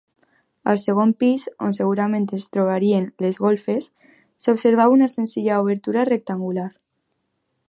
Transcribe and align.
Al 0.71 0.79
segon 0.83 1.11
pis, 1.23 1.45
on 1.67 1.77
segurament 1.79 2.25
es 2.39 2.49
trobarien 2.57 3.07
les 3.27 3.39
golfes, 3.45 3.91
s'observa 4.47 4.91
una 4.97 5.13
senzilla 5.17 5.63
obertura 5.67 6.11
rectangular. 6.15 6.71